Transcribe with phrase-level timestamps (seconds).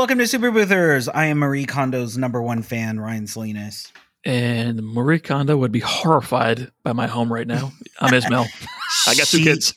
[0.00, 1.10] welcome to Super Boothers.
[1.12, 3.92] I am Marie Kondo's number one fan, Ryan Salinas.
[4.24, 7.70] And Marie Kondo would be horrified by my home right now.
[8.00, 8.46] I'm Ismail.
[9.06, 9.74] I got two She- kids.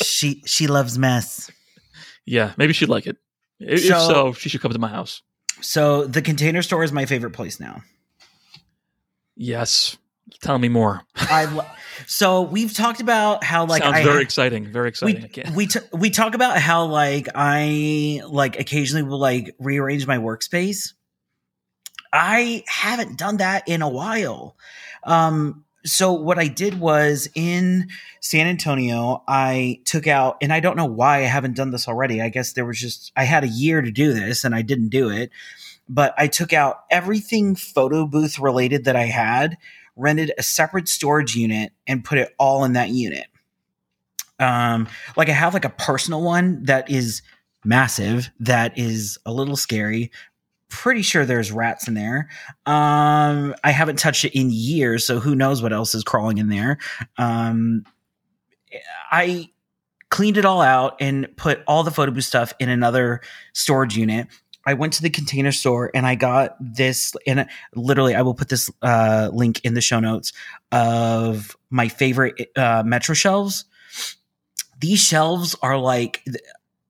[0.00, 1.50] she she loves mess.
[2.24, 3.16] yeah, maybe she'd like it.
[3.58, 5.22] If if So- so, she should come to my house.
[5.60, 7.82] So the Container Store is my favorite place now.
[9.36, 9.96] Yes.
[10.40, 11.02] Tell me more.
[11.16, 11.66] I lo-
[12.06, 14.72] so we've talked about how like Sounds I very exciting.
[14.72, 15.30] Very exciting.
[15.34, 20.18] We we, t- we talk about how like I like occasionally will like rearrange my
[20.18, 20.92] workspace.
[22.12, 24.56] I haven't done that in a while.
[25.04, 27.88] Um so what I did was in
[28.20, 32.22] San Antonio, I took out and I don't know why I haven't done this already.
[32.22, 34.88] I guess there was just I had a year to do this and I didn't
[34.88, 35.30] do it.
[35.86, 39.58] But I took out everything photo booth related that I had,
[39.96, 43.26] rented a separate storage unit and put it all in that unit.
[44.38, 47.22] Um like i have like a personal one that is
[47.64, 50.10] massive that is a little scary.
[50.68, 52.28] Pretty sure there's rats in there.
[52.66, 56.48] Um i haven't touched it in years so who knows what else is crawling in
[56.48, 56.78] there.
[57.16, 57.84] Um
[59.10, 59.48] i
[60.10, 63.20] cleaned it all out and put all the photo booth stuff in another
[63.52, 64.28] storage unit
[64.66, 68.48] i went to the container store and i got this and literally i will put
[68.48, 70.32] this uh, link in the show notes
[70.72, 73.64] of my favorite uh, metro shelves
[74.80, 76.22] these shelves are like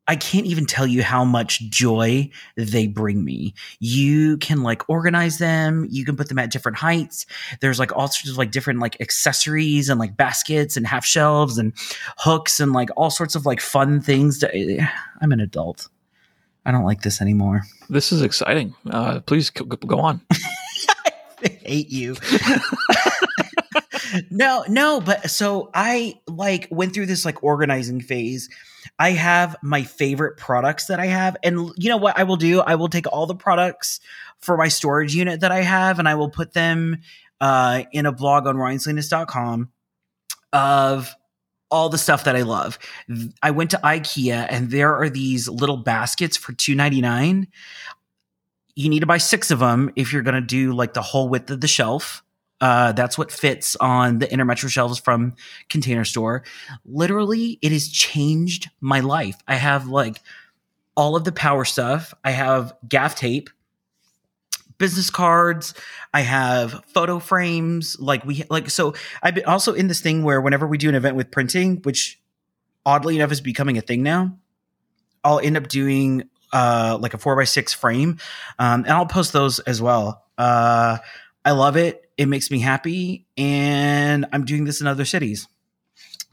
[0.06, 3.54] I can't even tell you how much joy they bring me.
[3.80, 7.24] You can like organize them, you can put them at different heights.
[7.60, 11.56] There's like all sorts of like different like accessories and like baskets and half shelves
[11.56, 11.72] and
[12.18, 14.40] hooks and like all sorts of like fun things.
[14.40, 14.88] To,
[15.22, 15.88] I'm an adult.
[16.64, 17.62] I don't like this anymore.
[17.90, 18.74] this is exciting.
[18.88, 20.20] Uh, please c- go on.
[21.44, 22.16] I hate you.
[24.30, 28.48] no, no, but so I like went through this like organizing phase.
[28.98, 31.36] I have my favorite products that I have.
[31.42, 32.60] And you know what I will do?
[32.60, 34.00] I will take all the products
[34.38, 36.98] for my storage unit that I have and I will put them
[37.40, 39.70] uh, in a blog on ryansalinas.com
[40.52, 41.14] of
[41.70, 42.78] all the stuff that I love.
[43.42, 47.48] I went to IKEA and there are these little baskets for two ninety nine.
[48.76, 51.28] You need to buy six of them if you're going to do like the whole
[51.28, 52.22] width of the shelf.
[52.60, 55.34] Uh, that's what fits on the inner metro shelves from
[55.68, 56.44] Container Store.
[56.84, 59.36] Literally, it has changed my life.
[59.46, 60.20] I have like
[60.96, 62.14] all of the power stuff.
[62.24, 63.50] I have gaff tape,
[64.78, 65.74] business cards.
[66.12, 67.98] I have photo frames.
[67.98, 68.94] Like we like so.
[69.22, 72.20] I've been also in this thing where whenever we do an event with printing, which
[72.84, 74.36] oddly enough is becoming a thing now,
[75.22, 78.18] I'll end up doing uh, like a four by six frame,
[78.58, 80.24] um, and I'll post those as well.
[80.38, 80.98] Uh,
[81.44, 82.08] I love it.
[82.16, 85.48] It makes me happy, and I'm doing this in other cities.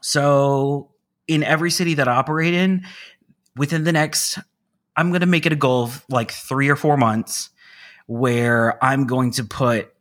[0.02, 0.92] So,
[1.28, 2.86] in every city that I operate in,
[3.56, 4.38] within the next,
[4.96, 7.50] I'm going to make it a goal of like three or four months
[8.08, 9.94] where I'm going to put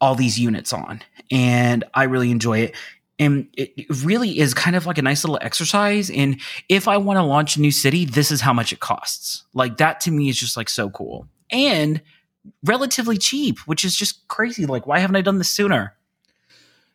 [0.00, 2.76] all these units on, and I really enjoy it.
[3.18, 6.10] And it really is kind of like a nice little exercise.
[6.10, 9.44] And if I want to launch a new city, this is how much it costs.
[9.54, 11.28] Like that to me is just like so cool.
[11.50, 12.02] And
[12.64, 14.66] relatively cheap, which is just crazy.
[14.66, 15.94] Like, why haven't I done this sooner?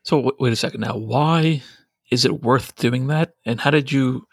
[0.03, 0.97] So wait a second now.
[0.97, 1.61] Why
[2.09, 3.35] is it worth doing that?
[3.45, 4.27] And how did you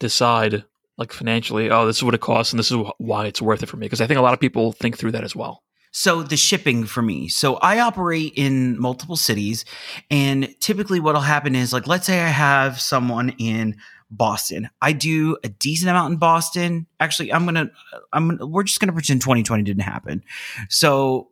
[0.00, 0.64] decide,
[0.98, 3.66] like financially, oh, this is what it costs, and this is why it's worth it
[3.66, 3.86] for me?
[3.86, 5.62] Because I think a lot of people think through that as well.
[5.90, 7.28] So the shipping for me.
[7.28, 9.64] So I operate in multiple cities,
[10.10, 13.76] and typically what'll happen is like, let's say I have someone in
[14.10, 14.68] Boston.
[14.82, 16.86] I do a decent amount in Boston.
[17.00, 17.70] Actually, I'm gonna,
[18.12, 20.24] I'm, gonna, we're just gonna pretend 2020 didn't happen.
[20.68, 21.28] So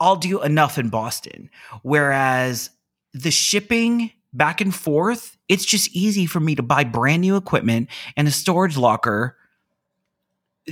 [0.00, 1.50] I'll do enough in Boston.
[1.82, 2.70] Whereas
[3.12, 7.88] the shipping back and forth, it's just easy for me to buy brand new equipment
[8.16, 9.36] and a storage locker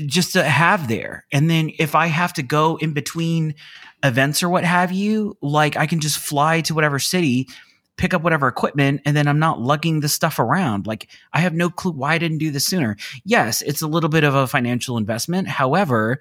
[0.07, 1.27] just to have there.
[1.33, 3.55] And then if I have to go in between
[4.03, 7.49] events or what have you, like I can just fly to whatever city,
[7.97, 10.87] pick up whatever equipment, and then I'm not lugging the stuff around.
[10.87, 12.97] Like I have no clue why I didn't do this sooner.
[13.25, 15.47] Yes, it's a little bit of a financial investment.
[15.47, 16.19] However,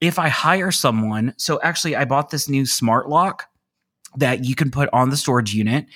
[0.00, 3.48] if I hire someone, so actually I bought this new smart lock
[4.16, 5.86] that you can put on the storage unit.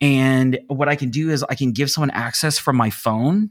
[0.00, 3.50] And what I can do is I can give someone access from my phone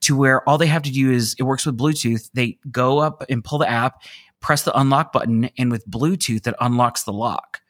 [0.00, 2.30] to where all they have to do is it works with Bluetooth.
[2.34, 4.02] They go up and pull the app,
[4.40, 7.60] press the unlock button, and with Bluetooth, it unlocks the lock.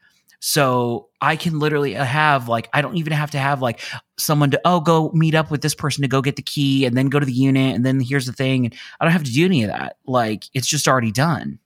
[0.40, 3.80] So I can literally have like, I don't even have to have like
[4.18, 6.96] someone to, oh, go meet up with this person to go get the key and
[6.96, 7.74] then go to the unit.
[7.74, 8.66] And then here's the thing.
[8.66, 9.96] And I don't have to do any of that.
[10.06, 11.60] Like, it's just already done.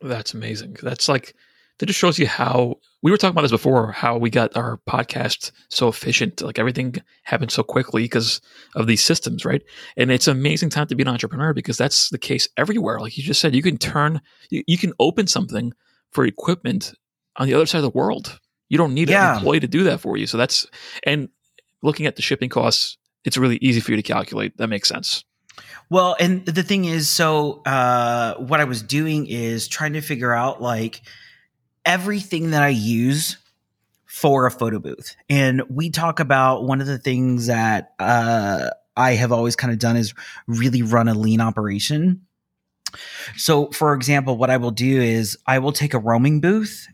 [0.00, 0.76] That's amazing.
[0.82, 1.36] That's like
[1.78, 4.80] that just shows you how we were talking about this before how we got our
[4.88, 8.40] podcast so efficient like everything happened so quickly because
[8.74, 9.62] of these systems right?
[9.96, 13.00] And it's an amazing time to be an entrepreneur because that's the case everywhere.
[13.00, 14.20] Like you just said you can turn
[14.50, 15.72] you, you can open something
[16.10, 16.94] for equipment
[17.36, 18.38] on the other side of the world.
[18.68, 19.32] You don't need yeah.
[19.32, 20.26] an employee to do that for you.
[20.26, 20.66] So that's
[21.04, 21.28] and
[21.82, 24.56] looking at the shipping costs it's really easy for you to calculate.
[24.58, 25.24] That makes sense.
[25.90, 30.32] Well and the thing is so uh, what i was doing is trying to figure
[30.32, 31.00] out like
[31.88, 33.38] everything that I use
[34.04, 35.16] for a photo booth.
[35.28, 39.78] And we talk about one of the things that uh, I have always kind of
[39.78, 40.12] done is
[40.46, 42.26] really run a lean operation.
[43.36, 46.86] So, for example, what I will do is I will take a roaming booth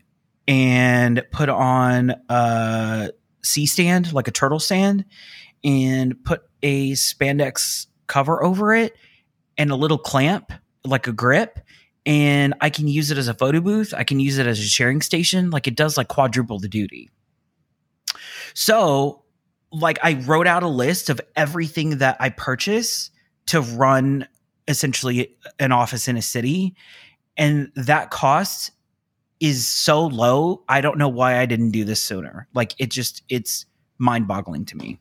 [0.47, 3.11] and put on a
[3.43, 5.05] C stand, like a turtle stand,
[5.63, 8.95] and put a spandex cover over it
[9.57, 10.51] and a little clamp,
[10.85, 11.59] like a grip,
[12.05, 13.93] and I can use it as a photo booth.
[13.95, 15.49] I can use it as a sharing station.
[15.49, 17.09] Like it does like quadruple the duty.
[18.53, 19.23] So,
[19.71, 23.11] like I wrote out a list of everything that I purchase
[23.47, 24.27] to run
[24.67, 26.75] essentially an office in a city.
[27.37, 28.71] And that cost
[29.39, 30.63] is so low.
[30.69, 32.47] I don't know why I didn't do this sooner.
[32.53, 33.65] Like it just, it's
[33.97, 34.99] mind boggling to me.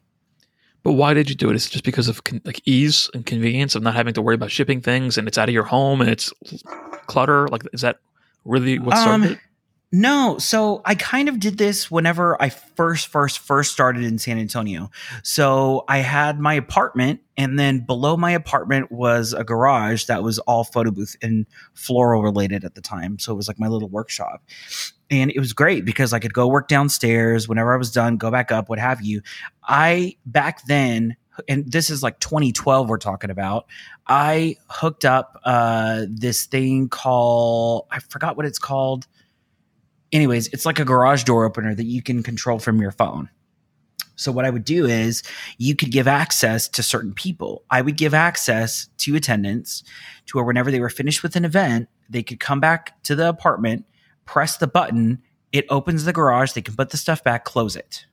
[0.85, 1.57] But why did you do it?
[1.57, 4.35] Is it just because of con- like ease and convenience of not having to worry
[4.35, 6.33] about shipping things and it's out of your home and it's
[7.07, 7.49] clutter?
[7.49, 7.99] Like, is that
[8.45, 9.39] really what started um, it?
[9.97, 14.41] No, so I kind of did this whenever I first, first, first started in San
[14.41, 14.91] Antonio.
[15.23, 20.41] So I had my apartment, and then below my apartment was a garage that was
[20.41, 23.21] all photo booth and floral related at the time.
[23.21, 24.43] So it was like my little workshop.
[25.13, 28.33] And it was great because I could go work downstairs whenever I was done, go
[28.33, 29.23] back up, what have you.
[29.63, 31.15] I, back then,
[31.47, 33.67] and this is like 2012 we're talking about
[34.07, 39.09] i hooked up uh, this thing called i forgot what it's called
[40.15, 43.29] anyways, it's like a garage door opener that you can control from your phone.
[44.17, 45.25] So what I would do is
[45.59, 47.65] you could give access to certain people.
[47.69, 49.83] I would give access to attendants
[50.27, 53.29] to where whenever they were finished with an event, they could come back to the
[53.29, 53.85] apartment,
[54.25, 55.21] press the button,
[55.53, 58.07] it opens the garage, they can put the stuff back, close it.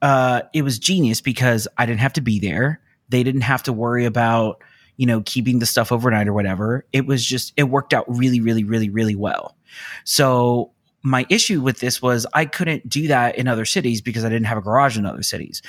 [0.00, 2.80] Uh, it was genius because I didn't have to be there.
[3.08, 4.62] They didn't have to worry about,
[4.96, 6.86] you know, keeping the stuff overnight or whatever.
[6.92, 9.56] It was just, it worked out really, really, really, really well.
[10.04, 10.72] So
[11.06, 14.46] my issue with this was I couldn't do that in other cities because I didn't
[14.46, 15.62] have a garage in other cities.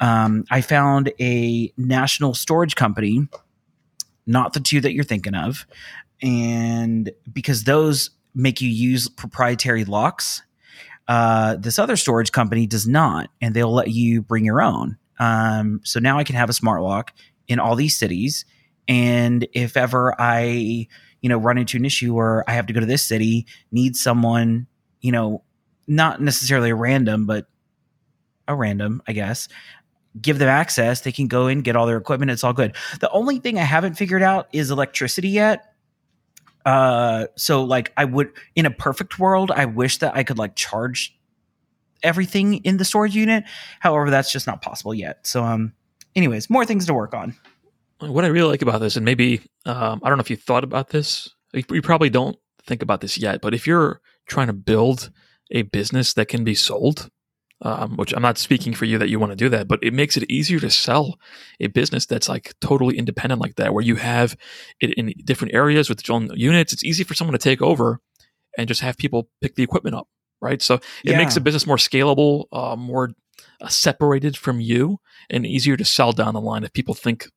[0.00, 3.26] Um, I found a national storage company,
[4.26, 5.66] not the two that you're thinking of,
[6.20, 10.42] and because those make you use proprietary locks.
[11.08, 14.98] Uh, this other storage company does not, and they'll let you bring your own.
[15.18, 17.14] Um, so now I can have a smart lock
[17.48, 18.44] in all these cities.
[18.88, 20.86] And if ever I,
[21.22, 23.96] you know, run into an issue where I have to go to this city, need
[23.96, 24.66] someone
[25.02, 25.42] you know,
[25.86, 27.46] not necessarily random, but
[28.48, 29.48] a random, I guess,
[30.20, 31.02] give them access.
[31.02, 32.30] They can go in, get all their equipment.
[32.30, 32.74] It's all good.
[33.00, 35.74] The only thing I haven't figured out is electricity yet.
[36.64, 40.54] Uh, so like I would in a perfect world, I wish that I could like
[40.54, 41.18] charge
[42.02, 43.44] everything in the storage unit.
[43.80, 45.26] However, that's just not possible yet.
[45.26, 45.72] So um
[46.14, 47.34] anyways, more things to work on.
[47.98, 50.64] What I really like about this, and maybe um, I don't know if you thought
[50.64, 51.32] about this.
[51.52, 55.10] You probably don't think about this yet, but if you're trying to build
[55.50, 57.10] a business that can be sold,
[57.62, 59.92] um, which I'm not speaking for you that you want to do that, but it
[59.92, 61.18] makes it easier to sell
[61.60, 64.36] a business that's like totally independent like that, where you have
[64.80, 66.72] it in different areas with its own units.
[66.72, 68.00] It's easy for someone to take over
[68.58, 70.08] and just have people pick the equipment up,
[70.40, 70.60] right?
[70.60, 71.18] So it yeah.
[71.18, 73.10] makes the business more scalable, uh, more
[73.60, 74.98] uh, separated from you,
[75.30, 77.28] and easier to sell down the line if people think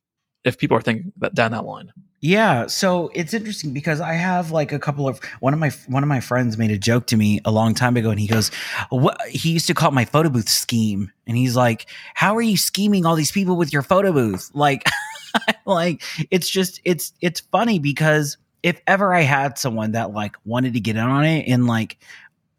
[0.43, 1.91] if people are thinking that down that line.
[2.25, 6.01] Yeah, so it's interesting because I have like a couple of one of my one
[6.01, 8.49] of my friends made a joke to me a long time ago, and he goes,
[8.89, 12.57] "What?" He used to call my photo booth scheme, and he's like, "How are you
[12.57, 14.85] scheming all these people with your photo booth?" Like,
[15.67, 16.01] like
[16.31, 20.79] it's just it's it's funny because if ever I had someone that like wanted to
[20.79, 21.99] get in on it in like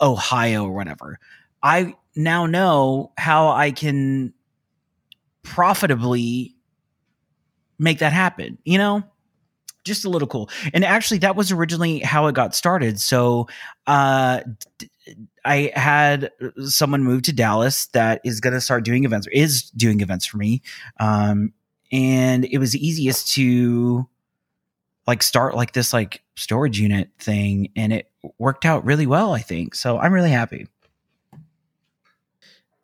[0.01, 1.19] Ohio or whatever,
[1.61, 4.33] I now know how I can
[5.43, 6.55] profitably
[7.81, 9.03] make that happen, you know?
[9.87, 10.51] Just a little cool.
[10.75, 13.01] And actually, that was originally how it got started.
[13.01, 13.49] So,
[13.87, 14.41] uh,
[15.45, 16.33] I had
[16.65, 20.39] someone move to Dallas that is going to start doing events is doing events for
[20.39, 20.63] me.
[20.99, 21.53] Um,
[21.93, 24.09] and it was easiest to
[25.07, 29.41] like start like this like storage unit thing and it worked out really well i
[29.41, 30.67] think so i'm really happy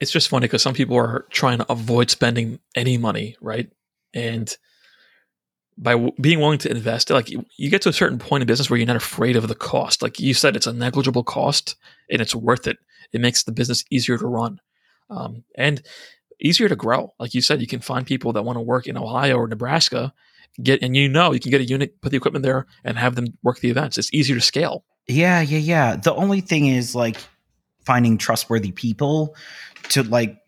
[0.01, 3.71] it's just funny because some people are trying to avoid spending any money right
[4.15, 4.57] and
[5.79, 8.47] by w- being willing to invest, like you, you get to a certain point in
[8.47, 10.03] business where you're not afraid of the cost.
[10.03, 11.77] Like you said, it's a negligible cost
[12.11, 12.79] and it's worth it.
[13.13, 14.61] It makes the business easier to run
[15.11, 15.83] um, and
[16.41, 17.13] easier to grow.
[17.19, 20.13] Like you said, you can find people that want to work in Ohio or Nebraska,
[20.63, 23.15] get and you know you can get a unit, put the equipment there, and have
[23.15, 23.99] them work the events.
[23.99, 24.85] It's easier to scale.
[25.07, 25.97] Yeah, yeah, yeah.
[25.97, 27.17] The only thing is like
[27.85, 29.35] finding trustworthy people
[29.91, 30.39] to like,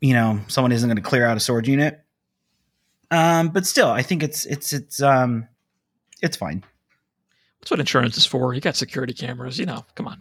[0.00, 2.00] you know, someone isn't going to clear out a storage unit.
[3.10, 5.48] Um, but still, I think it's it's it's um,
[6.22, 6.64] it's fine.
[7.60, 8.54] That's what insurance is for.
[8.54, 9.58] You got security cameras.
[9.58, 10.20] You know, come on.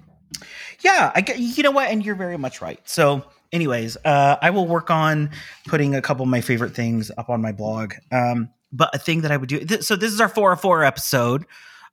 [0.81, 1.39] Yeah, I get.
[1.39, 1.89] You know what?
[1.89, 2.79] And you're very much right.
[2.85, 5.31] So, anyways, uh, I will work on
[5.67, 7.93] putting a couple of my favorite things up on my blog.
[8.11, 9.59] Um, but a thing that I would do.
[9.59, 11.45] Th- so this is our four of four episode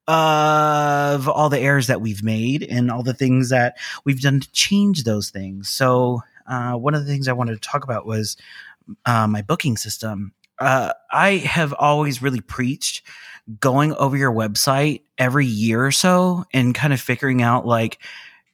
[0.06, 4.52] of all the errors that we've made and all the things that we've done to
[4.52, 5.68] change those things.
[5.68, 8.36] So uh, one of the things I wanted to talk about was
[9.06, 10.32] uh, my booking system.
[10.64, 13.02] Uh, I have always really preached
[13.60, 17.98] going over your website every year or so and kind of figuring out like,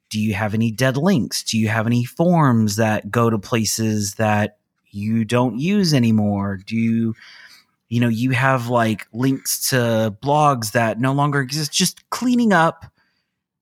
[0.08, 1.44] do you have any dead links?
[1.44, 4.58] Do you have any forms that go to places that
[4.90, 6.58] you don't use anymore?
[6.66, 7.14] Do you
[7.88, 12.86] you know you have like links to blogs that no longer exist just cleaning up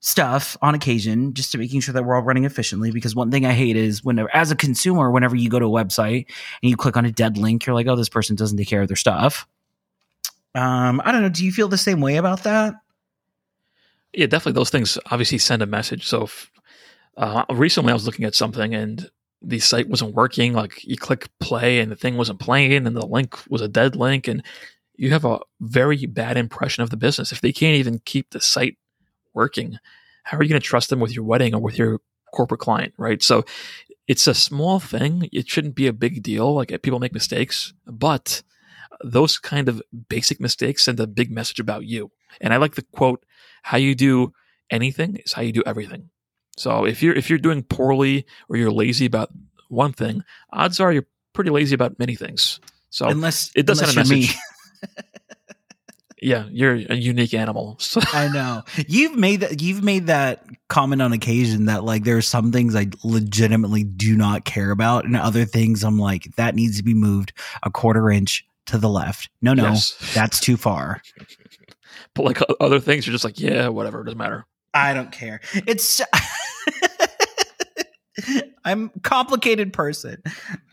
[0.00, 3.44] stuff on occasion just to making sure that we're all running efficiently because one thing
[3.44, 6.26] i hate is whenever as a consumer whenever you go to a website
[6.62, 8.82] and you click on a dead link you're like oh this person doesn't take care
[8.82, 9.46] of their stuff.
[10.54, 11.28] Um i don't know.
[11.28, 12.74] Do you feel the same way about that?
[14.12, 14.58] Yeah definitely.
[14.58, 16.06] Those things obviously send a message.
[16.06, 16.50] So if,
[17.16, 19.10] uh, recently i was looking at something and
[19.42, 20.52] the site wasn't working.
[20.52, 23.96] Like you click play and the thing wasn't playing, and the link was a dead
[23.96, 24.42] link, and
[24.96, 27.32] you have a very bad impression of the business.
[27.32, 28.76] If they can't even keep the site
[29.38, 29.78] working,
[30.24, 32.00] how are you going to trust them with your wedding or with your
[32.34, 33.22] corporate client, right?
[33.22, 33.44] So
[34.08, 35.28] it's a small thing.
[35.32, 36.52] It shouldn't be a big deal.
[36.54, 38.42] Like uh, people make mistakes, but
[39.04, 42.10] those kind of basic mistakes send a big message about you.
[42.40, 43.24] And I like the quote,
[43.62, 44.32] how you do
[44.70, 46.10] anything is how you do everything.
[46.56, 49.30] So if you're if you're doing poorly or you're lazy about
[49.68, 52.58] one thing, odds are you're pretty lazy about many things.
[52.90, 54.36] So unless it does unless have a message.
[56.20, 57.76] yeah, you're a unique animal.
[57.78, 59.60] So I know you've made that.
[59.62, 64.16] You've made that comment on occasion that like there are some things I legitimately do
[64.16, 67.32] not care about, and other things I'm like that needs to be moved
[67.62, 69.30] a quarter inch to the left.
[69.42, 69.96] No, no, Yes.
[70.14, 71.00] that's too far.
[72.14, 74.44] but like other things, you're just like, yeah, whatever, it doesn't matter.
[74.74, 75.40] I don't care.
[75.54, 76.00] It's
[78.64, 80.22] I'm a complicated person.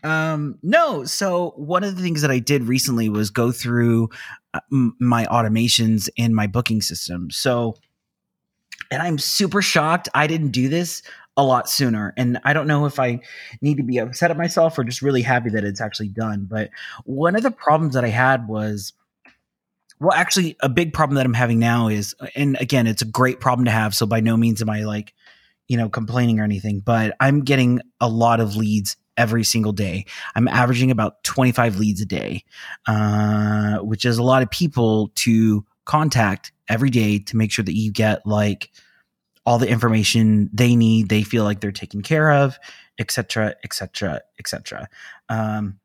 [0.02, 4.10] Um no, so one of the things that I did recently was go through
[4.56, 7.30] Uh, my automations in my booking system.
[7.30, 7.76] So
[8.90, 11.02] and I'm super shocked I didn't do this
[11.36, 12.14] a lot sooner.
[12.16, 13.20] And I don't know if I
[13.60, 16.46] need to be upset at myself or just really happy that it's actually done.
[16.48, 16.70] But
[17.04, 18.92] one of the problems that I had was
[19.98, 23.06] well, actually, a big problem that I'm having now is, uh, and again, it's a
[23.06, 23.94] great problem to have.
[23.94, 25.14] So by no means am I like,
[25.68, 30.04] you know, complaining or anything, but I'm getting a lot of leads every single day.
[30.34, 32.44] I'm averaging about 25 leads a day,
[32.86, 37.76] uh, which is a lot of people to contact every day to make sure that
[37.76, 38.70] you get like
[39.44, 42.58] all the information they need, they feel like they're taken care of,
[42.98, 44.88] et cetera, et cetera, et cetera.
[45.28, 45.78] Um,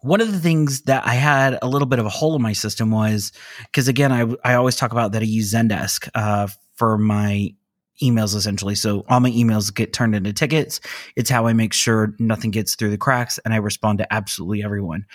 [0.00, 2.52] one of the things that I had a little bit of a hole in my
[2.52, 3.32] system was
[3.64, 7.54] because again, I I always talk about that I use Zendesk uh, for my
[8.02, 8.74] emails essentially.
[8.74, 10.80] So all my emails get turned into tickets.
[11.16, 14.62] It's how I make sure nothing gets through the cracks, and I respond to absolutely
[14.62, 15.06] everyone.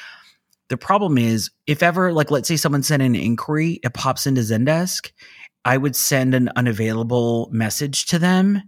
[0.70, 4.42] The problem is, if ever, like, let's say someone sent an inquiry, it pops into
[4.42, 5.12] Zendesk.
[5.66, 8.62] I would send an unavailable message to them,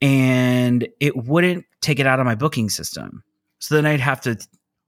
[0.00, 3.24] and it wouldn't take it out of my booking system.
[3.60, 4.38] So then I'd have to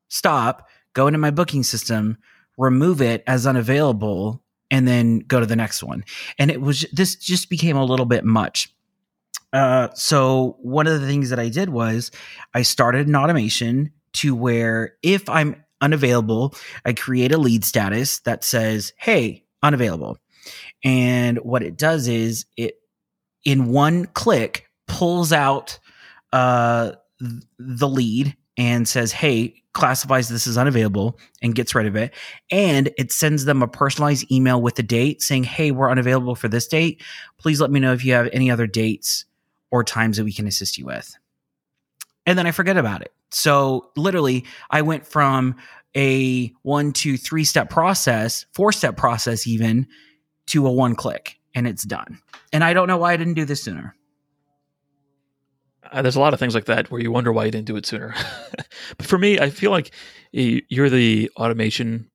[0.09, 2.19] stop, go into my booking system,
[2.59, 6.05] remove it as unavailable, and then go to the next one.
[6.39, 8.73] And it was this just became a little bit much.
[9.53, 12.11] Uh, so one of the things that I did was
[12.55, 18.45] I started an automation to where if I'm unavailable, I create a lead status that
[18.45, 20.19] says, "Hey, unavailable."
[20.85, 22.77] And what it does is it
[23.45, 25.79] in one click pulls out
[26.33, 26.93] uh,
[27.59, 32.13] the lead and says, "Hey, classifies this as unavailable and gets rid of it."
[32.51, 36.47] And it sends them a personalized email with a date saying, "Hey, we're unavailable for
[36.47, 37.03] this date.
[37.39, 39.25] Please let me know if you have any other dates
[39.71, 41.17] or times that we can assist you with."
[42.27, 43.15] And then I forget about it.
[43.31, 45.57] So literally, I went from
[45.97, 49.87] a one, two, three step process, four step process, even
[50.49, 52.21] to a one click, and it's done.
[52.53, 53.97] And I don't know why I didn't do this sooner.
[55.93, 57.77] Uh, there's a lot of things like that where you wonder why you didn't do
[57.77, 58.15] it sooner.
[58.97, 59.91] but for me, I feel like
[60.33, 62.11] you're the automation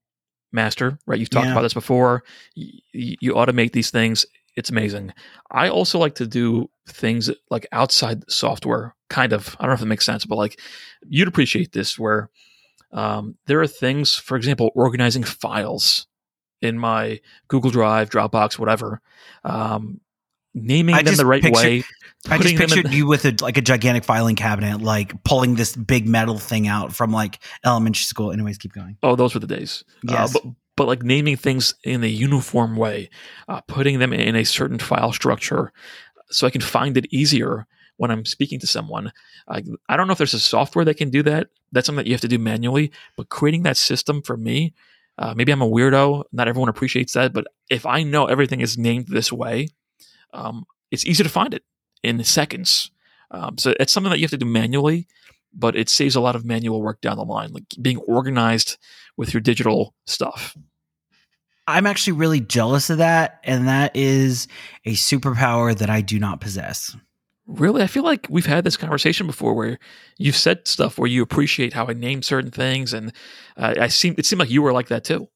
[0.52, 1.20] master, right?
[1.20, 1.52] You've talked Yeah.
[1.52, 2.24] about this before.
[2.56, 4.26] You, you automate these things.
[4.56, 5.14] It's amazing.
[5.52, 9.56] I also like to do things like outside software, kind of.
[9.60, 10.60] I don't know if it makes sense, but like
[11.08, 12.30] you'd appreciate this where
[12.94, 16.08] um, there are things, for example, organizing files
[16.62, 19.02] in my Google Drive, Dropbox, whatever,
[19.44, 20.00] um,
[20.56, 21.84] naming I them the right picture- way.
[22.28, 25.24] I just putting them in- pictured you with a like a gigantic filing cabinet, like
[25.24, 28.32] pulling this big metal thing out from like elementary school.
[28.32, 28.98] Anyways, keep going.
[29.04, 29.84] Oh, those were the days.
[30.02, 30.36] Yes.
[30.36, 33.12] Uh, but, but like naming things in a uniform way,
[33.48, 35.72] uh, putting them in a certain file structure
[36.32, 39.12] so I can find it easier when I'm speaking to someone.
[39.48, 41.50] Uh, I don't know if there's a software that can do that.
[41.72, 44.74] That's something that you have to do manually, but creating that system for me,
[45.20, 46.24] uh, maybe I'm a weirdo.
[46.34, 49.68] Not everyone appreciates that, but if I know everything is named this way,
[50.34, 51.64] um, it's easy to find it
[52.04, 52.92] in seconds.
[53.32, 55.08] Um, so it's something that you have to do manually,
[55.54, 58.78] but it saves a lot of manual work down the line, like being organized
[59.18, 60.56] with your digital stuff.
[61.68, 64.48] I'm actually really jealous of that, and that is
[64.86, 66.96] a superpower that I do not possess.
[67.48, 69.80] Really, I feel like we've had this conversation before where
[70.18, 73.12] you've said stuff where you appreciate how I name certain things, and
[73.58, 75.28] uh, I seem it seemed like you were like that too,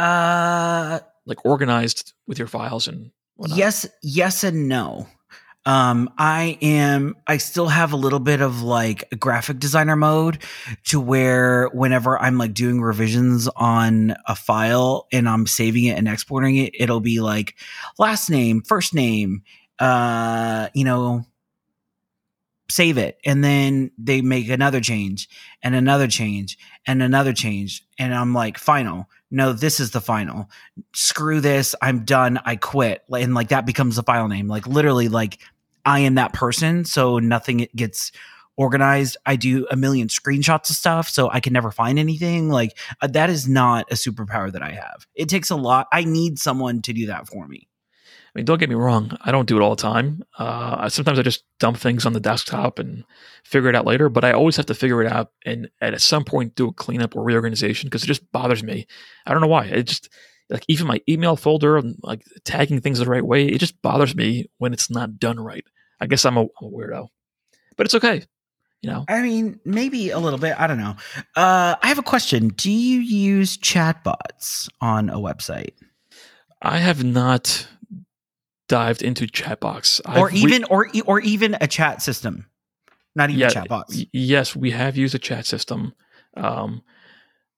[0.00, 3.58] Uh, like organized with your files and whatnot.
[3.58, 5.06] yes, yes, and no.
[5.66, 7.16] Um, I am.
[7.26, 10.42] I still have a little bit of like graphic designer mode,
[10.84, 16.08] to where whenever I'm like doing revisions on a file and I'm saving it and
[16.08, 17.56] exporting it, it'll be like
[17.98, 19.42] last name, first name,
[19.78, 21.26] uh, you know,
[22.70, 25.28] save it, and then they make another change
[25.62, 29.08] and another change and another change, and I'm like, final.
[29.30, 30.50] No, this is the final.
[30.94, 33.02] Screw this i'm done i quit.
[33.10, 34.48] And like that becomes the file name.
[34.48, 35.38] Like literally like
[35.84, 38.12] i am that person so nothing gets
[38.56, 39.16] organized.
[39.24, 42.50] I do a million screenshots of stuff so i can never find anything.
[42.50, 45.06] Like uh, that is not a superpower that i have.
[45.14, 45.86] It takes a lot.
[45.92, 47.69] I need someone to do that for me
[48.32, 49.16] I mean, don't get me wrong.
[49.22, 50.22] I don't do it all the time.
[50.38, 53.04] Uh, sometimes I just dump things on the desktop and
[53.44, 54.08] figure it out later.
[54.08, 57.16] But I always have to figure it out and at some point do a cleanup
[57.16, 58.86] or reorganization because it just bothers me.
[59.26, 59.66] I don't know why.
[59.66, 60.10] It just
[60.48, 63.46] like even my email folder and like tagging things the right way.
[63.46, 65.64] It just bothers me when it's not done right.
[66.00, 67.08] I guess I'm a, I'm a weirdo,
[67.76, 68.24] but it's okay.
[68.82, 70.96] You know, i mean maybe a little bit i don't know
[71.36, 75.74] uh i have a question do you use chatbots on a website
[76.62, 77.66] I have not
[78.70, 82.46] dived into chatbots or I've re- even or e- or even a chat system
[83.14, 85.92] not even Yeah, chatbots yes, we have used a chat system.
[86.36, 86.82] Um,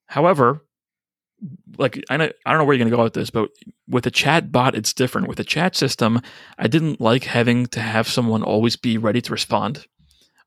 [0.07, 0.62] however,
[1.77, 3.51] like I know I don't know where you're going to go with this, but
[3.88, 5.29] with a chat bot, it's different.
[5.29, 6.20] With a chat system,
[6.59, 9.87] I didn't like having to have someone always be ready to respond.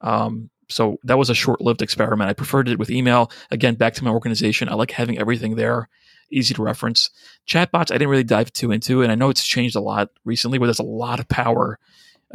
[0.01, 2.29] Um, so that was a short-lived experiment.
[2.29, 3.31] I preferred it with email.
[3.51, 5.89] Again, back to my organization, I like having everything there,
[6.31, 7.09] easy to reference.
[7.47, 10.59] Chatbots, I didn't really dive too into, and I know it's changed a lot recently,
[10.59, 11.79] where there's a lot of power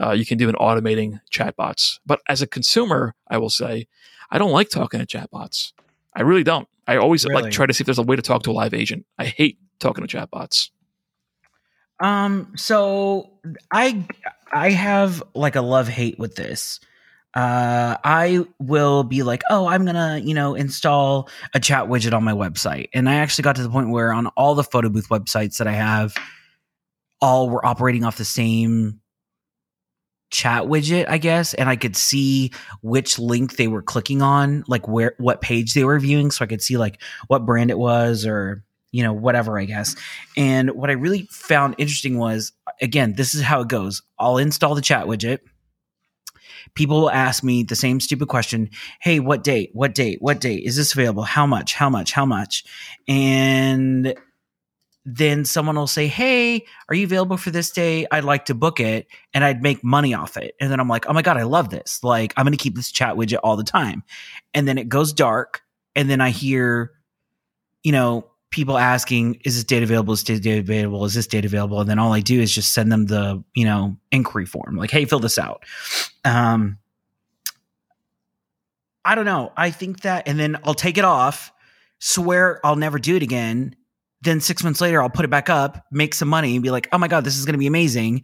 [0.00, 1.98] uh, you can do in automating chatbots.
[2.07, 3.87] But as a consumer, I will say,
[4.31, 5.72] I don't like talking to chatbots.
[6.14, 6.68] I really don't.
[6.87, 7.42] I always Really?
[7.42, 9.07] like try to see if there's a way to talk to a live agent.
[9.18, 10.70] I hate talking to chatbots.
[12.00, 13.33] Um, so
[13.70, 14.07] I
[14.50, 16.81] I have like a love hate with this.
[17.35, 22.25] Uh, I will be like, oh, I'm gonna, you know, install a chat widget on
[22.25, 25.09] my website, and I actually got to the point where on all the photo booth
[25.09, 26.14] websites that I have,
[27.21, 29.01] all were operating off the same
[30.31, 34.88] chat widget, I guess, and I could see which link they were clicking on, like
[34.88, 38.27] where what page they were viewing, so I could see like what brand it was
[38.27, 39.95] or you know whatever, I guess.
[40.37, 44.03] And what I really found interesting was again, this is how it goes.
[44.19, 45.38] I'll install the chat widget.
[46.75, 48.70] People will ask me the same stupid question
[49.01, 49.70] Hey, what date?
[49.73, 50.18] What date?
[50.20, 50.64] What date?
[50.64, 51.23] Is this available?
[51.23, 51.75] How much?
[51.75, 52.12] How much?
[52.12, 52.64] How much?
[53.09, 54.14] And
[55.05, 58.07] then someone will say, Hey, are you available for this day?
[58.11, 60.55] I'd like to book it and I'd make money off it.
[60.61, 62.05] And then I'm like, Oh my God, I love this.
[62.05, 64.03] Like, I'm going to keep this chat widget all the time.
[64.55, 65.62] And then it goes dark.
[65.96, 66.92] And then I hear,
[67.83, 70.13] you know, people asking, is this data available?
[70.13, 71.05] Is this data available?
[71.05, 71.81] Is this date available?
[71.81, 74.91] And then all I do is just send them the, you know, inquiry form, like,
[74.91, 75.65] hey, fill this out.
[76.25, 76.79] Um,
[79.05, 79.53] I don't know.
[79.57, 81.53] I think that, and then I'll take it off,
[82.01, 83.77] swear I'll never do it again.
[84.23, 86.89] Then six months later, I'll put it back up, make some money, and be like,
[86.93, 88.23] oh my God, this is going to be amazing.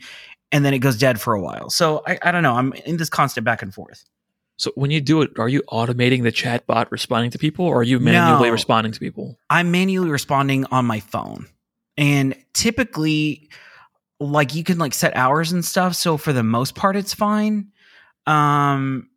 [0.53, 1.71] And then it goes dead for a while.
[1.71, 2.55] So I, I don't know.
[2.55, 4.05] I'm in this constant back and forth.
[4.59, 7.83] So when you do it, are you automating the chatbot responding to people, or are
[7.83, 8.53] you manually No.
[8.53, 9.39] responding to people?
[9.51, 11.47] I'm manually responding on my phone.
[11.99, 13.51] And typically
[14.19, 17.69] like you can like set hours and stuff, so for the most part it's fine.
[18.27, 19.11] Um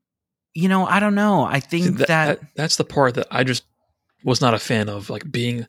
[0.56, 1.46] you know, I don't know.
[1.46, 3.64] I think See, that, that's the part that I just
[4.26, 5.68] was not a fan of like being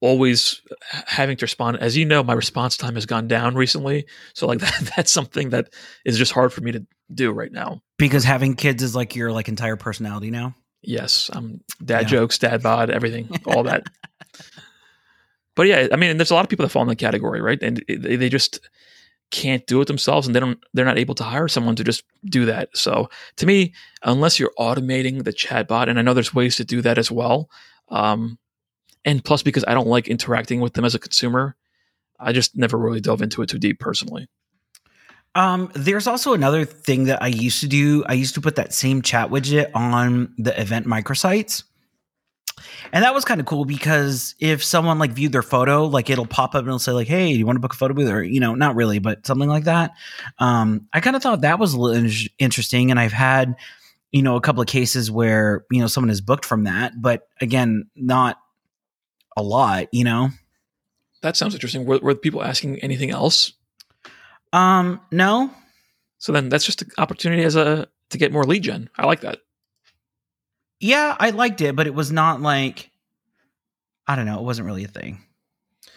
[0.00, 0.60] always
[1.06, 1.78] having to respond.
[1.78, 5.50] As you know, my response time has gone down recently, so like that, that's something
[5.50, 5.68] that
[6.04, 7.82] is just hard for me to do right now.
[7.98, 10.54] Because having kids is like your like entire personality now.
[10.82, 12.08] Yes, I'm dad yeah.
[12.08, 13.84] jokes, dad bod, everything, all that.
[15.54, 17.62] but yeah, I mean, there's a lot of people that fall in the category, right?
[17.62, 18.60] And they, they just
[19.30, 22.04] can't do it themselves and they don't they're not able to hire someone to just
[22.24, 22.68] do that.
[22.76, 23.72] So to me,
[24.02, 27.48] unless you're automating the chatbot, and I know there's ways to do that as well.
[27.88, 28.38] Um,
[29.04, 31.56] and plus because I don't like interacting with them as a consumer,
[32.20, 34.28] I just never really dove into it too deep personally.
[35.34, 38.04] Um, there's also another thing that I used to do.
[38.06, 41.64] I used to put that same chat widget on the event microsites.
[42.92, 46.26] And that was kind of cool because if someone like viewed their photo, like it'll
[46.26, 48.10] pop up and it'll say like, "Hey, do you want to book a photo booth?"
[48.10, 49.92] Or you know, not really, but something like that.
[50.38, 51.76] Um, I kind of thought that was
[52.38, 53.54] interesting, and I've had
[54.10, 57.28] you know a couple of cases where you know someone has booked from that, but
[57.40, 58.38] again, not
[59.36, 59.88] a lot.
[59.92, 60.28] You know,
[61.22, 61.86] that sounds interesting.
[61.86, 63.52] Were, were people asking anything else?
[64.52, 65.50] Um, no.
[66.18, 68.90] So then that's just an opportunity as a to get more lead gen.
[68.96, 69.38] I like that
[70.82, 72.90] yeah, I liked it, but it was not like
[74.06, 75.22] I don't know, it wasn't really a thing.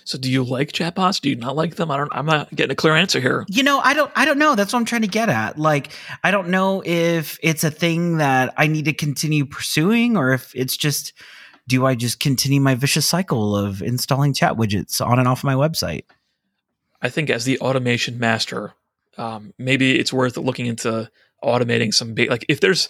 [0.04, 1.20] So do you like chatbots?
[1.20, 1.89] Do you not like them?
[1.89, 3.46] I don't I'm not getting a clear answer here.
[3.50, 4.54] You know, I don't I don't know.
[4.54, 5.58] That's what I'm trying to get at.
[5.58, 5.89] Like
[6.24, 10.56] I don't know if it's a thing that I need to continue pursuing or if
[10.56, 11.13] it's just
[11.68, 15.56] do I just continue my vicious cycle of installing chat widgets on and off my
[15.56, 16.04] website?
[17.01, 18.73] I think as the automation master,
[19.17, 21.10] um, maybe it's worth looking into
[21.43, 22.89] automating some big like if there's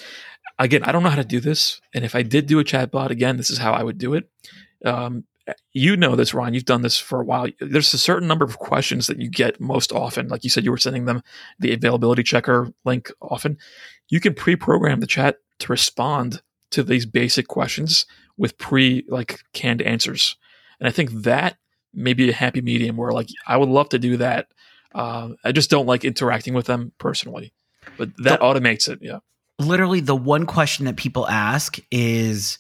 [0.60, 1.82] again, I don't know how to do this.
[1.94, 4.30] And if I did do a chatbot, again, this is how I would do it.
[4.84, 5.26] Um,
[5.74, 6.54] you know this, Ron.
[6.54, 7.48] You've done this for a while.
[7.60, 10.28] There's a certain number of questions that you get most often.
[10.28, 11.22] Like you said, you were sending them
[11.60, 13.58] the availability checker link often.
[14.10, 16.42] You can pre-program the chat to respond
[16.72, 18.06] to these basic questions
[18.38, 20.36] with pre like canned answers.
[20.80, 21.58] And I think that
[21.96, 24.48] may be a happy medium where like I would love to do that.
[24.94, 27.54] Uh, I just don't like interacting with them personally,
[27.98, 29.00] but that the, automates it.
[29.02, 29.20] Yeah
[29.60, 32.58] literally the one question that people ask is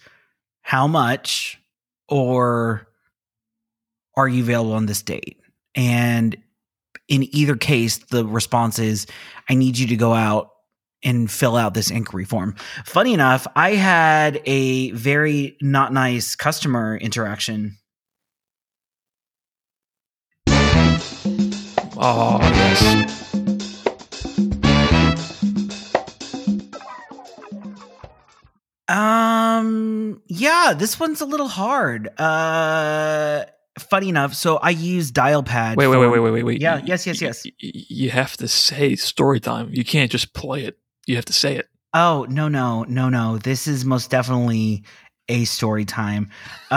[0.61, 1.59] how much
[2.07, 2.87] or
[4.15, 5.39] are you available on this date?
[5.75, 6.37] And
[7.07, 9.07] in either case, the response is,
[9.49, 10.51] I need you to go out
[11.03, 12.55] and fill out this inquiry form.
[12.85, 17.77] Funny enough, I had a very not nice customer interaction.
[22.07, 22.85] Oh, yes.
[28.87, 32.09] Um, yeah, this one's a little hard.
[32.19, 33.45] Uh,
[33.79, 35.77] funny enough, so I use Dialpad.
[35.77, 36.61] Wait, for, wait, wait, wait, wait, wait.
[36.61, 37.43] Yeah, yes, yes, yes.
[37.57, 39.69] You have to say story time.
[39.71, 40.77] You can't just play it.
[41.07, 41.69] You have to say it.
[41.95, 43.39] Oh no, no, no, no.
[43.39, 44.83] This is most definitely
[45.27, 46.29] a story time.
[46.71, 46.75] Uh,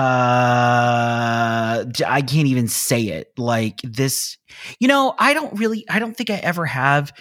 [2.06, 3.32] I can't even say it.
[3.36, 4.38] Like this,
[4.80, 7.12] you know, I don't really, I don't think I ever have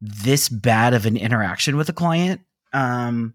[0.00, 2.40] this bad of an interaction with a client.
[2.72, 3.34] Um,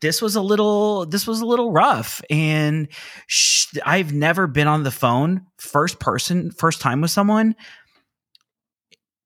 [0.00, 2.88] this was a little this was a little rough and
[3.26, 7.54] sh- i've never been on the phone first person first time with someone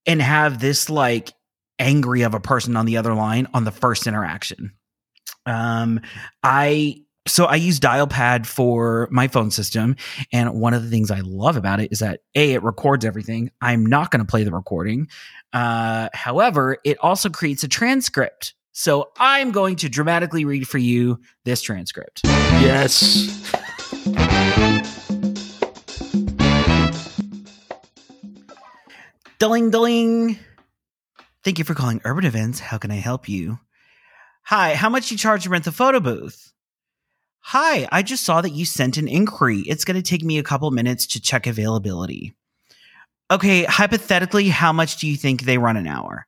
[0.06, 1.32] and have this like
[1.80, 4.72] angry of a person on the other line on the first interaction
[5.46, 6.00] um
[6.44, 6.94] i
[7.28, 9.96] so I use Dialpad for my phone system.
[10.32, 13.50] And one of the things I love about it is that A, it records everything.
[13.60, 15.08] I'm not going to play the recording.
[15.52, 21.18] Uh, however, it also creates a transcript so I'm going to dramatically read for you
[21.44, 22.20] this transcript.
[22.24, 23.26] Yes.
[29.40, 30.38] Dilling, dilling.
[31.42, 32.60] Thank you for calling Urban Events.
[32.60, 33.58] How can I help you?
[34.44, 36.52] Hi, how much you charge to rent the photo booth?
[37.52, 39.60] Hi, I just saw that you sent an inquiry.
[39.60, 42.34] It's going to take me a couple minutes to check availability.
[43.30, 46.26] Okay, hypothetically, how much do you think they run an hour?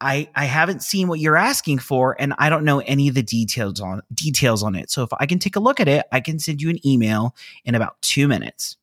[0.00, 3.22] I I haven't seen what you're asking for and I don't know any of the
[3.22, 4.90] details on details on it.
[4.90, 7.36] So if I can take a look at it, I can send you an email
[7.64, 8.76] in about 2 minutes.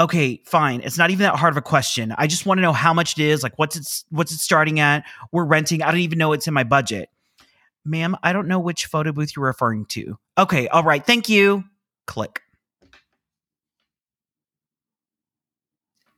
[0.00, 0.80] Okay, fine.
[0.80, 2.14] It's not even that hard of a question.
[2.16, 4.80] I just want to know how much it is, like what's it what's it starting
[4.80, 5.04] at?
[5.32, 5.82] We're renting.
[5.82, 7.10] I don't even know it's in my budget.
[7.88, 10.18] Ma'am, I don't know which photo booth you're referring to.
[10.36, 11.04] Okay, all right.
[11.04, 11.64] Thank you.
[12.06, 12.42] Click.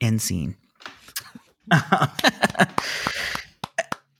[0.01, 0.57] End scene.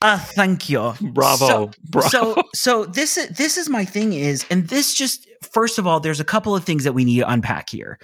[0.03, 0.95] Uh, thank you.
[1.13, 1.47] Bravo.
[1.47, 2.09] So, Bravo.
[2.09, 6.01] So, so this is this is my thing is, and this just first of all,
[6.01, 7.99] there's a couple of things that we need to unpack here.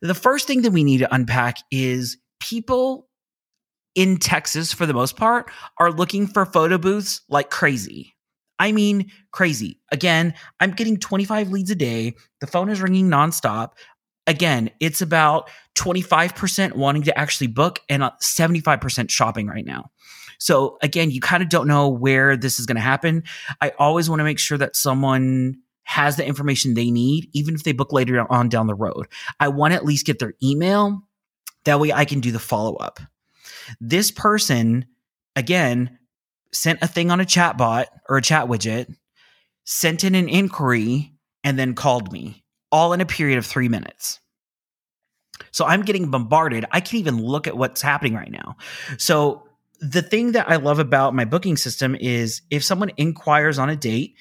[0.00, 3.06] The first thing that we need to unpack is people
[3.94, 8.14] in Texas, for the most part, are looking for photo booths like crazy.
[8.62, 9.80] I mean, crazy.
[9.90, 12.14] Again, I'm getting 25 leads a day.
[12.40, 13.72] The phone is ringing nonstop.
[14.28, 19.90] Again, it's about 25% wanting to actually book and uh, 75% shopping right now.
[20.38, 23.24] So again, you kind of don't know where this is going to happen.
[23.60, 27.64] I always want to make sure that someone has the information they need, even if
[27.64, 29.08] they book later on down the road.
[29.40, 31.02] I want to at least get their email.
[31.64, 33.00] That way I can do the follow up.
[33.80, 34.86] This person,
[35.34, 35.98] again,
[36.52, 38.94] sent a thing on a chat bot or a chat widget,
[39.64, 41.12] sent in an inquiry,
[41.44, 44.20] and then called me all in a period of three minutes.
[45.50, 46.64] So I'm getting bombarded.
[46.70, 48.56] I can't even look at what's happening right now.
[48.96, 49.46] So
[49.80, 53.76] the thing that I love about my booking system is if someone inquires on a
[53.76, 54.16] date,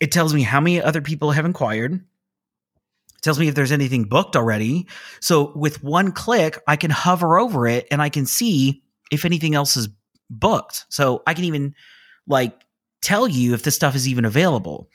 [0.00, 1.94] it tells me how many other people have inquired.
[1.94, 4.86] It tells me if there's anything booked already.
[5.20, 9.54] So with one click, I can hover over it and I can see if anything
[9.54, 9.88] else is
[10.40, 10.86] booked.
[10.88, 11.74] So I can even
[12.26, 12.54] like
[13.02, 14.88] tell you if this stuff is even available.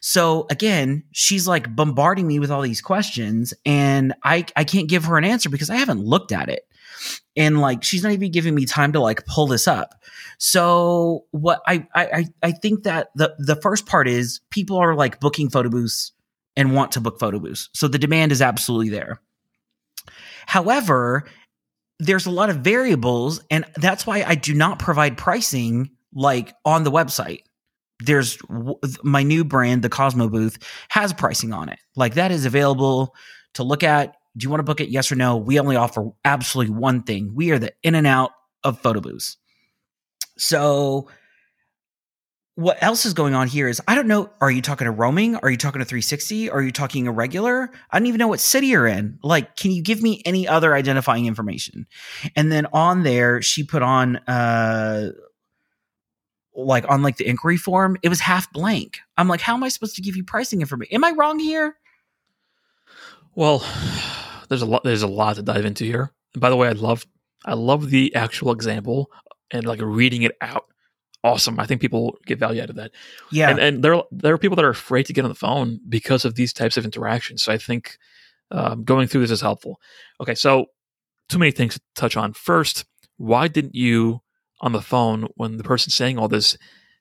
[0.00, 5.06] So again, she's like bombarding me with all these questions and I I can't give
[5.06, 6.62] her an answer because I haven't looked at it.
[7.36, 9.94] And like she's not even giving me time to like pull this up.
[10.38, 15.20] So what I I I think that the the first part is people are like
[15.20, 16.12] booking photo booths
[16.56, 17.70] and want to book photo booths.
[17.72, 19.20] So the demand is absolutely there.
[20.46, 21.24] However,
[21.98, 26.84] there's a lot of variables and that's why I do not provide pricing like on
[26.84, 27.42] the website.
[28.00, 28.38] There's
[29.02, 31.78] my new brand, the Cosmo booth, has pricing on it.
[31.96, 33.14] Like that is available
[33.54, 34.16] to look at.
[34.36, 34.88] Do you want to book it?
[34.88, 35.36] Yes or no?
[35.36, 37.32] We only offer absolutely one thing.
[37.34, 38.32] We are the in and out
[38.64, 39.36] of photo booths.
[40.36, 41.08] So
[42.56, 44.30] what else is going on here is I don't know.
[44.40, 45.34] Are you talking to roaming?
[45.36, 46.50] Are you talking to 360?
[46.50, 47.70] Are you talking a regular?
[47.90, 49.18] I don't even know what city you're in.
[49.22, 51.86] Like, can you give me any other identifying information?
[52.36, 55.10] And then on there, she put on uh
[56.56, 59.00] like on like the inquiry form, it was half blank.
[59.16, 60.94] I'm like, how am I supposed to give you pricing information?
[60.94, 61.76] Am I wrong here?
[63.34, 63.66] Well,
[64.48, 66.12] there's a lot there's a lot to dive into here.
[66.34, 67.04] And by the way, I love
[67.44, 69.10] I love the actual example
[69.50, 70.66] and like reading it out.
[71.24, 71.58] Awesome.
[71.58, 72.92] I think people get value out of that.
[73.32, 73.48] Yeah.
[73.48, 76.26] And, and there, there are people that are afraid to get on the phone because
[76.26, 77.42] of these types of interactions.
[77.42, 77.96] So I think
[78.50, 79.80] um, going through this is helpful.
[80.20, 80.34] Okay.
[80.34, 80.66] So
[81.30, 82.34] too many things to touch on.
[82.34, 82.84] First,
[83.16, 84.20] why didn't you
[84.60, 86.58] on the phone when the person's saying all this,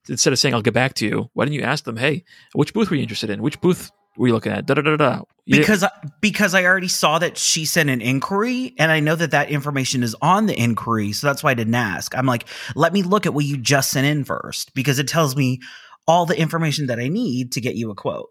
[0.07, 2.73] instead of saying, I'll get back to you, why didn't you ask them, hey, which
[2.73, 3.41] booth were you interested in?
[3.41, 4.65] Which booth were you looking at?
[4.65, 5.21] Da da da da.
[5.45, 5.83] Because
[6.21, 10.03] because I already saw that she sent an inquiry, and I know that that information
[10.03, 12.15] is on the inquiry, so that's why I didn't ask.
[12.15, 12.45] I'm like,
[12.75, 15.59] let me look at what you just sent in first, because it tells me
[16.07, 18.29] all the information that I need to get you a quote.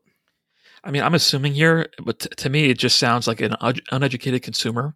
[0.84, 3.80] I mean, I'm assuming here, but t- to me, it just sounds like an un-
[3.90, 4.94] uneducated consumer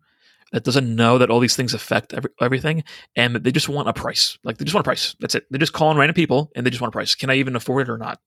[0.52, 2.82] that doesn't know that all these things affect every, everything,
[3.14, 4.38] and they just want a price.
[4.42, 5.14] Like they just want a price.
[5.20, 5.44] That's it.
[5.50, 7.14] They're just calling random people, and they just want a price.
[7.14, 8.20] Can I even afford it or not?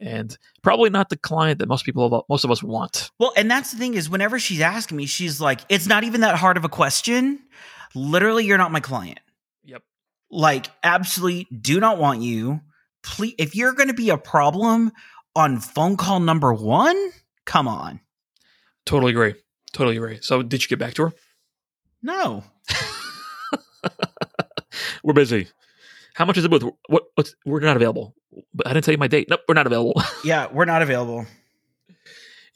[0.00, 3.10] And probably not the client that most people most of us want.
[3.18, 6.20] Well and that's the thing is whenever she's asking me she's like it's not even
[6.22, 7.40] that hard of a question.
[7.94, 9.20] Literally you're not my client.
[9.64, 9.82] Yep.
[10.30, 12.60] Like absolutely do not want you.
[13.02, 14.92] Please if you're going to be a problem
[15.34, 17.10] on phone call number one
[17.44, 18.00] come on.
[18.86, 19.34] Totally agree.
[19.72, 20.18] Totally agree.
[20.22, 21.12] So did you get back to her?
[22.02, 22.44] No.
[25.02, 25.48] We're busy
[26.18, 26.64] how much is it booth?
[26.88, 28.12] What, what's, we're not available.
[28.52, 29.28] But I didn't tell you my date.
[29.30, 30.02] Nope, we're not available.
[30.24, 31.26] yeah, we're not available.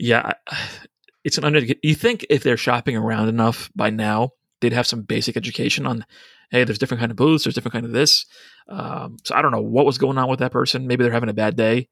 [0.00, 0.32] Yeah,
[1.24, 1.78] it's an uneducated.
[1.84, 6.04] You think if they're shopping around enough by now, they'd have some basic education on,
[6.50, 8.26] hey, there's different kind of booths, there's different kind of this.
[8.68, 10.88] Um, so I don't know what was going on with that person.
[10.88, 11.88] Maybe they're having a bad day,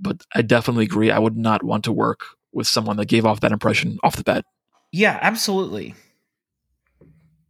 [0.00, 1.10] but I definitely agree.
[1.10, 4.22] I would not want to work with someone that gave off that impression off the
[4.22, 4.44] bat.
[4.92, 5.96] Yeah, absolutely.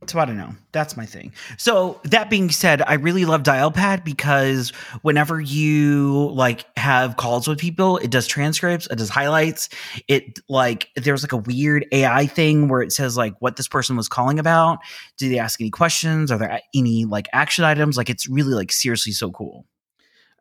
[0.06, 0.54] So I don't know.
[0.72, 1.32] That's my thing.
[1.58, 4.70] So that being said, I really love Dialpad because
[5.02, 9.68] whenever you like have calls with people, it does transcripts, it does highlights.
[10.08, 13.94] It like there's like a weird AI thing where it says like what this person
[13.94, 14.78] was calling about.
[15.18, 16.32] Do they ask any questions?
[16.32, 17.98] Are there any like action items?
[17.98, 19.66] Like it's really like seriously so cool.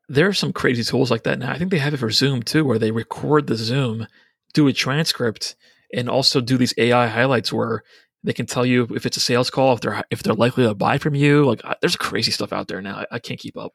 [0.08, 1.52] There are some crazy tools like that now.
[1.52, 4.08] I think they have it for Zoom too, where they record the Zoom,
[4.54, 5.56] do a transcript,
[5.94, 7.84] and also do these AI highlights where
[8.24, 10.74] they can tell you if it's a sales call, if they're if they're likely to
[10.76, 11.46] buy from you.
[11.46, 12.98] Like there's crazy stuff out there now.
[12.98, 13.74] I, I can't keep up.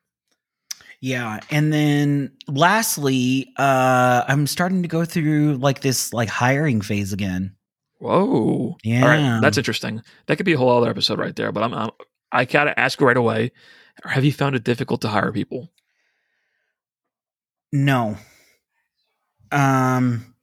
[1.01, 7.13] Yeah, and then lastly, uh I'm starting to go through like this like hiring phase
[7.13, 7.57] again.
[7.99, 8.77] Whoa.
[8.83, 9.03] Yeah.
[9.03, 10.03] All right, that's interesting.
[10.27, 11.53] That could be a whole other episode right there.
[11.53, 11.91] But I'm, I'm
[12.33, 13.53] I gotta ask right away.
[14.05, 15.71] Have you found it difficult to hire people?
[17.73, 18.17] No.
[19.51, 20.34] Um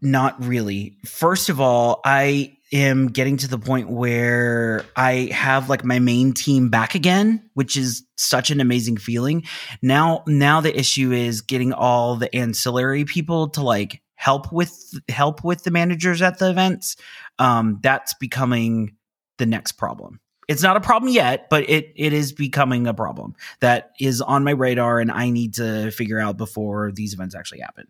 [0.00, 0.96] not really.
[1.04, 6.32] First of all, I am getting to the point where I have like my main
[6.32, 9.44] team back again, which is such an amazing feeling.
[9.82, 15.44] Now, now the issue is getting all the ancillary people to like help with help
[15.44, 16.96] with the managers at the events.
[17.38, 18.96] Um, that's becoming
[19.38, 20.20] the next problem.
[20.48, 24.44] It's not a problem yet, but it it is becoming a problem that is on
[24.44, 27.86] my radar, and I need to figure out before these events actually happen.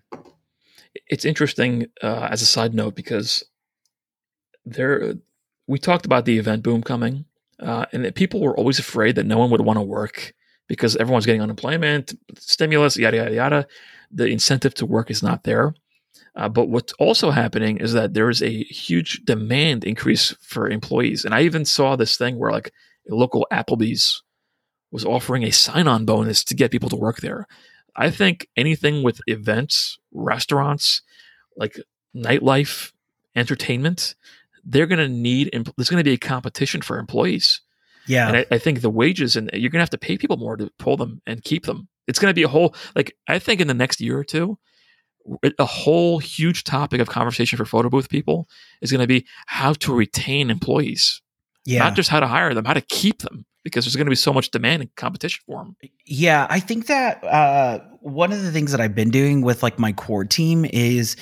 [1.07, 3.45] It's interesting uh, as a side note because
[4.65, 5.15] there
[5.67, 7.25] we talked about the event boom coming,
[7.61, 10.35] uh, and people were always afraid that no one would want to work
[10.69, 13.67] because everyone's getting unemployment, stimulus, yada yada yada.
[14.11, 15.75] The incentive to work is not there.
[16.37, 21.25] Uh, but what's also happening is that there is a huge demand increase for employees.
[21.25, 22.73] And I even saw this thing where like
[23.11, 24.23] a local Applebee's
[24.91, 27.47] was offering a sign-on bonus to get people to work there.
[27.99, 31.03] I think anything with events, restaurants,
[31.57, 31.79] like
[32.15, 32.93] nightlife,
[33.35, 34.15] entertainment,
[34.65, 35.51] they're going to need.
[35.77, 37.61] There's going to be a competition for employees.
[38.07, 40.39] Yeah, and I, I think the wages and you're going to have to pay people
[40.39, 41.89] more to pull them and keep them.
[42.07, 44.59] It's going to be a whole like I think in the next year or two,
[45.59, 48.49] a whole huge topic of conversation for photo booth people
[48.81, 51.21] is going to be how to retain employees.
[51.65, 51.81] Yeah.
[51.81, 54.17] Not just how to hire them, how to keep them because there's going to be
[54.17, 55.77] so much demand and competition for them.
[56.05, 59.79] Yeah, I think that uh, one of the things that I've been doing with like
[59.79, 61.17] my core team is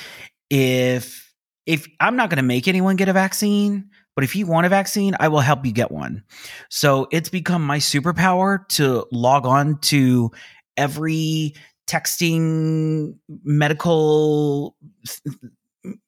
[0.51, 1.35] if
[1.67, 4.69] if I'm not going to make anyone get a vaccine, but if you want a
[4.69, 6.23] vaccine, I will help you get one.
[6.71, 10.31] So it's become my superpower to log on to
[10.77, 11.55] every
[11.89, 14.77] texting medical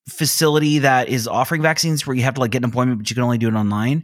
[0.08, 3.14] facility that is offering vaccines where you have to like get an appointment but you
[3.14, 4.02] can only do it online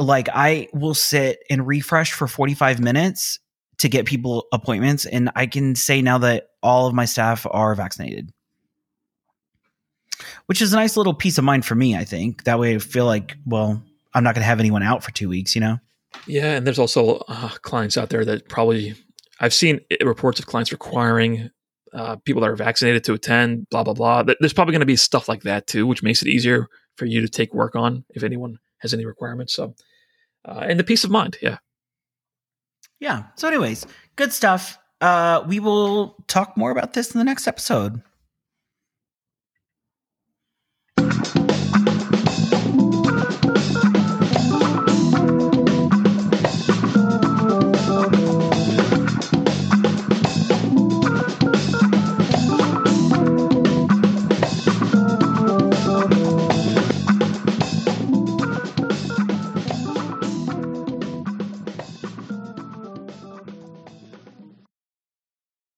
[0.00, 3.38] like i will sit and refresh for 45 minutes
[3.78, 7.74] to get people appointments and i can say now that all of my staff are
[7.74, 8.32] vaccinated
[10.46, 12.78] which is a nice little peace of mind for me i think that way i
[12.78, 13.82] feel like well
[14.14, 15.78] i'm not going to have anyone out for two weeks you know
[16.26, 18.94] yeah and there's also uh, clients out there that probably
[19.40, 21.50] I've seen reports of clients requiring
[21.94, 24.22] uh, people that are vaccinated to attend, blah, blah, blah.
[24.22, 27.22] There's probably going to be stuff like that too, which makes it easier for you
[27.22, 29.54] to take work on if anyone has any requirements.
[29.54, 29.74] So,
[30.44, 31.36] uh, and the peace of mind.
[31.42, 31.58] Yeah.
[32.98, 33.24] Yeah.
[33.36, 34.78] So, anyways, good stuff.
[35.00, 38.02] Uh, we will talk more about this in the next episode.